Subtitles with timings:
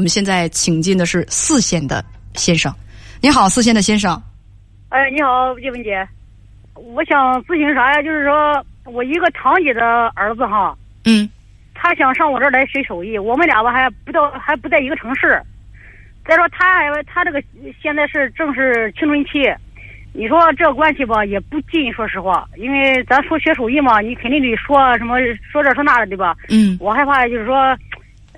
[0.00, 2.04] 我们现在请进的是四县的
[2.34, 2.72] 先生，
[3.20, 4.12] 你好，四县的先生。
[4.90, 6.08] 哎，你好，叶文姐，
[6.74, 8.00] 我想咨询啥呀？
[8.00, 10.72] 就是说我一个堂姐的儿子哈，
[11.04, 11.28] 嗯，
[11.74, 15.42] 他想上我这儿来学手艺，我们俩吧还不到，还不在一个城市。
[16.24, 17.42] 再说他还他这个
[17.82, 19.52] 现在是正是青春期，
[20.12, 25.16] 你说这关系吧也不近，说实话，因为咱说学手艺嘛，你肯定得说什么
[25.50, 26.36] 说这说那的，对吧？
[26.50, 27.76] 嗯，我害怕就是说。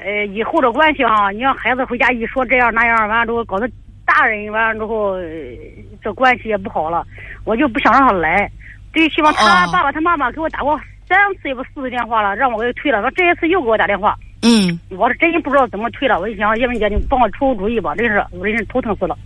[0.02, 3.68] 呃，以后的关系哈，你让孩子回家一说这样那样，完了之后搞得
[4.06, 5.14] 大人完了之后，
[6.02, 7.06] 这关系也不好了。
[7.44, 8.50] 我就不想让他来，
[8.92, 13.00] 最希望他爸爸他妈妈给我打过三次也不四次电话了，让我给退了。
[13.02, 16.18] 说这一次又给我打电话，嗯，我是真心不知道怎么退了。
[16.18, 19.16] 我就想叶文姐，你帮我出出主意吧，真是我真是头疼死了。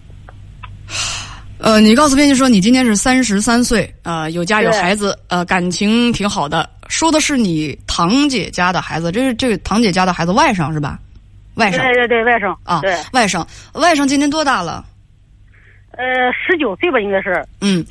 [1.58, 6.68] 呃，你告诉编辑说你今年是三十三岁，呃，有家有孩子，呃，感情挺好的。
[6.94, 10.96] 说的是你堂姐家的孩子，这是这个堂姐家的孩子外甥是吧？
[11.56, 11.78] 外甥。
[11.78, 14.84] 对对对，外甥啊，对外甥，外甥今年多大了？
[15.90, 17.44] 呃，十九岁吧，应该是。
[17.60, 17.84] 嗯。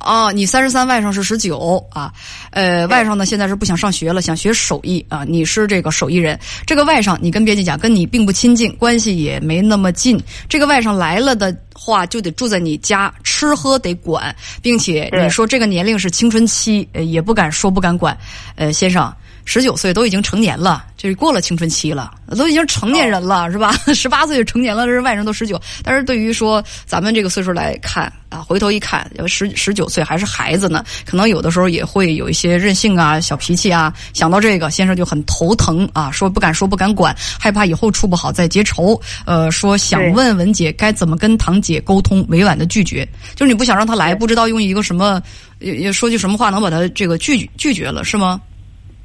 [0.00, 2.12] 哦，你三十三，外甥是十九啊，
[2.50, 5.24] 呃，外甥呢现在是不想上学了，想学手艺啊。
[5.24, 10.20] 你是这个手艺人，这个外甥你跟编辑讲，跟你并不亲近，关系也没那么近。
[10.48, 18.16] 这个外甥来了的话，就得住在你家，吃喝得管，并且你说这个年龄是青春期，呃，也不敢说不敢管，
[18.56, 19.12] 呃，先生。
[19.50, 23.72] 十九岁都已经成年了，就是过了青春期了，都已经成年人了，是吧？
[23.94, 25.58] 十八岁就成年了，这是外人都十九。
[25.82, 33.90] 但是对于说咱们这个岁数来看啊，回头一看，十十九岁还是孩子呢，可能有的时候也会有一些任性啊、小脾气啊。
[34.12, 39.00] 想到这个，先生就很头疼啊，说不敢说不敢管，害怕以后处不好再结仇。
[39.24, 45.22] 呃，说想问文姐该怎么跟堂姐沟通，委婉的拒绝，就是你不想让他来，不知道用一个什么，
[45.58, 48.38] 也说句什么话能把他这个拒拒绝了，是吗？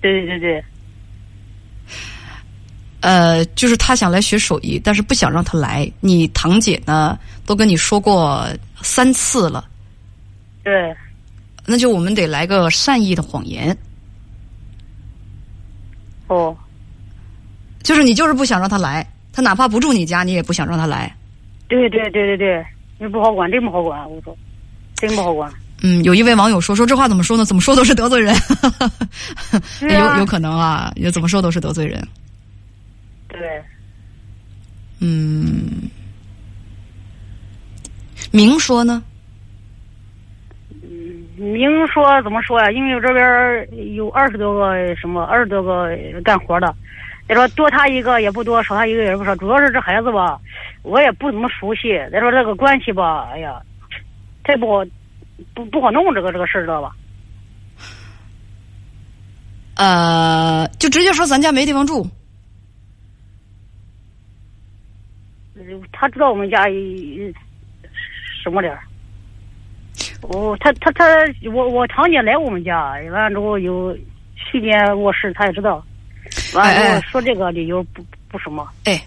[0.04, 0.64] 对对对对，
[3.00, 5.90] 呃，就是他想来学手艺，但是不想让他来。
[6.02, 8.46] 你堂姐呢，都跟你说过
[8.82, 9.66] 三次了。
[10.62, 10.94] 对，
[11.66, 13.76] 那就我们得来个善意的谎言。
[16.28, 16.54] 哦，
[17.82, 21.16] 就是你就是不想让他来，他哪怕不住你家，你也不想让他来。
[21.70, 22.66] 对对对对对，
[23.00, 24.38] 你不好管，真不好管，我说，
[24.96, 25.50] 真不好管。
[25.86, 27.44] 嗯，有一位网友说说这话怎么说呢？
[27.44, 28.34] 怎么说都是得罪人，
[29.84, 32.02] 有有可能啊，也怎么说都是得罪人。
[33.28, 33.62] 对。
[35.02, 35.90] 嗯，
[38.32, 39.04] 明说呢？
[40.72, 42.72] 嗯，明说怎么说呀？
[42.72, 45.90] 因为我这边有二十多个什么，二十多个
[46.24, 46.74] 干活的，
[47.28, 49.36] 再说多他一个也不多，少他一个也不少。
[49.36, 50.40] 主要是这孩子吧，
[50.84, 52.00] 我也不怎么熟悉。
[52.10, 53.62] 再说这个关系吧，哎呀，
[54.46, 54.86] 太不好。
[55.54, 56.96] 不不好弄这个这个事儿，知道吧？
[59.76, 62.08] 呃，就直接说咱家没地方住。
[65.92, 66.66] 他知道我们家
[68.44, 68.84] 什么点儿？
[70.22, 71.06] 我，他他他，
[71.52, 73.98] 我我堂姐来我们家，完了之后有
[74.36, 75.84] 去年卧室，他也知道。
[76.54, 78.68] 完了说这个理由不不什么？
[78.86, 79.02] 哎。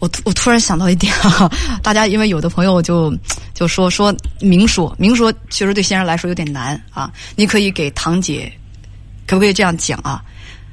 [0.00, 1.50] 我我突然想到一点啊，
[1.82, 3.14] 大家因为有的朋友就
[3.54, 7.12] 就说说明说明说，其实对先生来说有点难啊。
[7.36, 8.52] 你可以给堂姐，
[9.26, 10.22] 可不可以这样讲啊？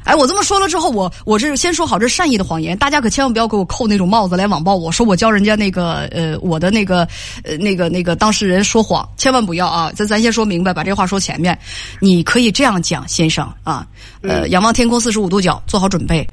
[0.05, 7.05] 哎，我这么说了之后，我我这先说好，这善意的谎言，大家可千万不要给我扣那种帽子来网暴我，说我教人家那个呃我的那个
[7.43, 9.91] 呃那个那个当事人说谎，千万不要啊！
[9.93, 11.59] 咱咱先说明白，把这话说前面。
[11.99, 13.85] 你可以这样讲，先生啊，
[14.21, 16.25] 呃，仰望天空四十五度角，做好准备。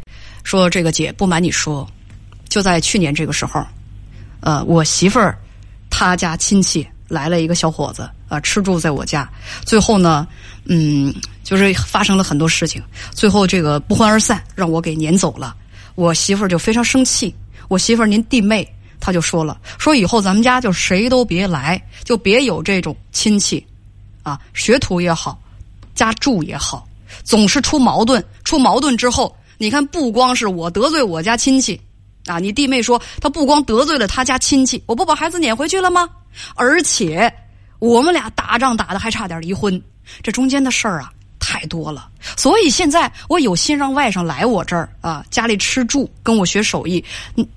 [0.45, 1.85] 说这个姐，不瞒你说。
[2.55, 3.67] 就在去年这个时候，
[4.39, 5.37] 呃，我媳妇儿
[5.91, 9.29] 她家亲戚来了一个小伙子，啊，吃住在我家。
[9.65, 10.25] 最后呢，
[10.67, 15.53] 嗯，就是发生了很多事情，最后这个不欢而散，让我给撵走了。
[15.97, 17.35] 我媳妇儿就非常生气。
[17.67, 18.65] 我媳妇儿您弟妹，
[19.01, 23.67] 她就说了，说以后咱们家就谁都别来，就别有这种亲戚，
[24.23, 25.37] 啊，学徒也好，
[25.93, 26.87] 家住也好，
[27.25, 28.25] 总是出矛盾。
[28.45, 31.81] 出矛盾之后，你看，不光是我得罪我家亲戚。
[32.27, 32.39] 啊！
[32.39, 36.09] 你弟妹说他不光得罪了他家亲戚，我不把孩子撵回去了吗？
[36.55, 37.33] 而且
[37.79, 39.81] 我们俩打仗打的还差点离婚，
[40.23, 42.09] 这中间的事儿啊太多了。
[42.37, 47.05] 所以现在我有心让外甥来我这儿啊，家里吃住，跟我学手艺。
[47.35, 47.49] 你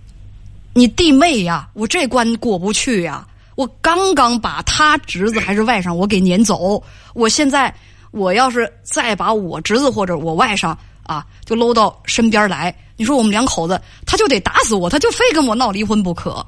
[0.73, 3.25] 你弟妹呀，我这关过不去呀！
[3.55, 6.83] 我刚刚把他侄子还是外甥我给撵走，
[7.15, 7.73] 我现在
[8.11, 12.75] 我要是再把我侄子或者我外甥啊，就搂到身边来。
[12.97, 16.45] 你说我们两口子，他就得打死我，他就非跟我闹离婚不可。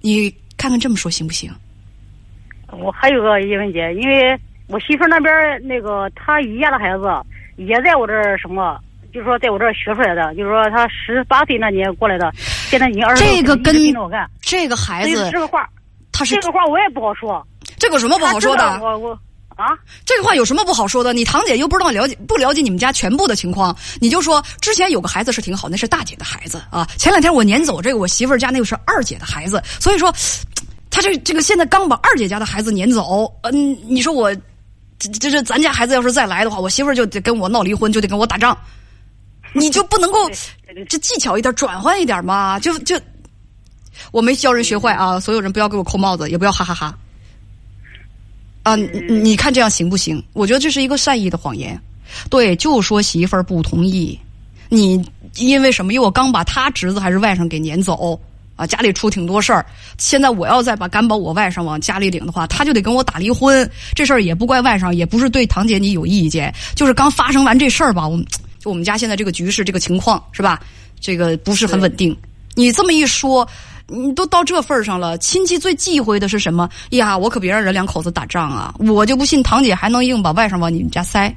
[0.00, 1.52] 你看看这么说行不行？
[2.72, 5.32] 我还有个疑问姐，因为我媳妇那边
[5.62, 7.04] 那个她姨家的孩子
[7.56, 8.80] 也在我这儿什么，
[9.12, 14.26] 就是说在我这儿学出来的，就是说他十八岁那年过来的，现在已经二十这个跟跟着我干。
[14.40, 15.68] 这个孩子这个话，
[16.10, 17.46] 他是这个话我也不好说。
[17.76, 18.80] 这个什么不好说的？
[18.80, 19.18] 我我
[19.56, 21.12] 啊，这个话有什么不好说的？
[21.12, 26.88] 你堂姐又不知道了解不了解你们家全部的情况，你就说之前有个孩子是挺好，那是大姐的孩子啊。
[26.98, 30.12] 前两天我撵走这个我媳妇儿家那个是二姐的孩子，所以说
[30.90, 34.34] 他这这个现在刚把二姐家的孩子撵走，嗯，你说我
[34.98, 38.56] 这这这咱家孩子要是再来的话，我媳妇儿就得跟我闹离婚，就得跟我打仗，
[39.52, 40.30] 你就不能够
[40.88, 42.58] 这技巧一点转换一点吗？
[42.58, 42.98] 就就。
[44.10, 45.20] 我没教人学坏啊！
[45.20, 46.98] 所有人不要给我扣帽子，也不要哈哈哈。
[48.62, 50.22] 啊，你你看这样行不行？
[50.32, 51.80] 我觉得这是一个善意的谎言。
[52.30, 54.18] 对，就说媳妇儿不同意，
[54.68, 55.02] 你
[55.36, 55.92] 因为什么？
[55.92, 58.20] 因为我刚把他侄子还是外甥给撵走
[58.54, 59.64] 啊，家里出挺多事儿。
[59.98, 63.68] 现在我要再把敢把我外甥往家里领的话，他就得跟我打离婚。
[63.94, 68.06] 这事儿也不怪外甥，也不是对堂姐你有意见，就是刚发生完这事儿吧。
[68.06, 68.24] 我们
[68.60, 70.60] 就我们家现在这个局势，这个情况是吧？
[71.00, 72.16] 这个不是很稳定。
[72.54, 73.48] 你这么一说。
[73.88, 77.16] 你都到这份上了，亲戚最忌讳的是什么呀？
[77.16, 78.74] 我可别让人两口子打仗啊！
[78.78, 81.28] 我就不信堂姐还能硬把外甥往你们家塞。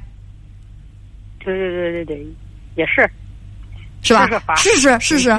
[1.38, 2.26] 对对对对对，
[2.74, 3.08] 也是，
[4.02, 4.28] 是吧？
[4.56, 5.30] 试试 试试，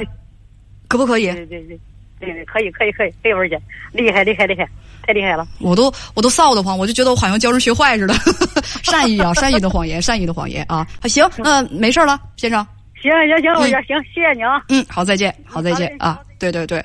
[0.88, 1.26] 可不可以？
[1.26, 1.78] 对对对
[2.20, 3.60] 对对，可以可以可以，可以文姐，
[3.92, 4.66] 厉害厉害厉害，
[5.06, 5.46] 太厉害了！
[5.60, 8.14] 我都我都臊得慌，我就觉得我好像教人学坏似的。
[8.82, 10.86] 善意啊， 善意的谎言，善意的谎言啊！
[11.04, 12.66] 行，那没事了，先生。
[13.00, 14.60] 行行行，我姐行，谢谢你啊。
[14.70, 16.18] 嗯，好，再见，好再见啊。
[16.38, 16.84] 对对对，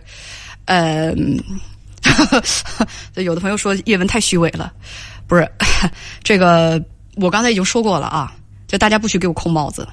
[0.66, 1.14] 呃，
[3.16, 4.74] 有的朋友说叶文太虚伪了，
[5.28, 5.50] 不是
[6.24, 6.84] 这个，
[7.16, 8.34] 我刚才已经说过了啊，
[8.68, 9.88] 就大家不许给我扣帽子，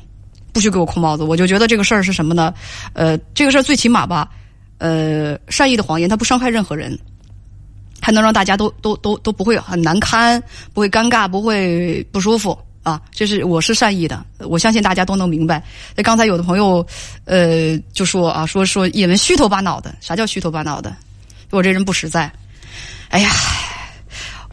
[0.53, 2.53] 不许给我扣帽子，我就觉得这个事儿是什么呢？
[2.95, 4.29] 呃，这个事儿最起码吧，
[4.79, 6.99] 呃，善意的谎言它不伤害任何人，
[8.01, 10.43] 还能让大家都都都都不会很难堪，
[10.73, 12.59] 不会尴尬，不会不舒服。
[12.83, 15.63] 啊，这是我是善意的，我相信大家都能明白。
[15.95, 16.87] 那刚才有的朋友，
[17.25, 20.97] 呃，就说啊，说说叶文虚头巴脑的，啥叫虚头巴脑的？
[21.51, 22.33] 我这人不实在。
[23.11, 23.31] 哎呀，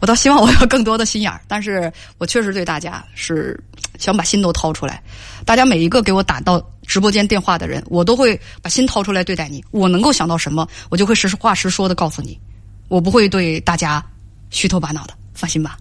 [0.00, 3.58] 我倒希望我有更多的心眼儿，但是我确实对大家是
[3.98, 5.02] 想把心都掏出来。
[5.46, 9.64] 大家每一个给我打到直播间电话的人，我都会把心掏出来对待你。
[9.70, 12.38] 我能够想到什么，我就会实话实说的告诉你，
[12.88, 14.04] 我不会对大家
[14.50, 15.78] 虚头巴脑的，放心吧。